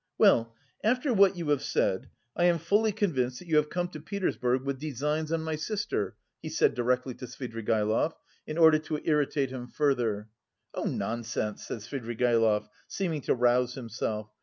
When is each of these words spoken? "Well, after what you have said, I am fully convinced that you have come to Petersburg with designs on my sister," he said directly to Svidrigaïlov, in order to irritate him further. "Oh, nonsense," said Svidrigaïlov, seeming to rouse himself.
"Well, 0.17 0.55
after 0.83 1.13
what 1.13 1.35
you 1.35 1.47
have 1.49 1.61
said, 1.61 2.09
I 2.35 2.45
am 2.45 2.57
fully 2.57 2.91
convinced 2.91 3.37
that 3.37 3.47
you 3.47 3.57
have 3.57 3.69
come 3.69 3.87
to 3.89 3.99
Petersburg 4.01 4.63
with 4.63 4.79
designs 4.79 5.31
on 5.31 5.43
my 5.43 5.55
sister," 5.55 6.15
he 6.41 6.49
said 6.49 6.73
directly 6.73 7.13
to 7.13 7.25
Svidrigaïlov, 7.25 8.13
in 8.47 8.57
order 8.57 8.79
to 8.79 8.99
irritate 9.05 9.51
him 9.51 9.67
further. 9.67 10.27
"Oh, 10.73 10.85
nonsense," 10.85 11.67
said 11.67 11.81
Svidrigaïlov, 11.81 12.67
seeming 12.87 13.21
to 13.21 13.35
rouse 13.35 13.75
himself. 13.75 14.31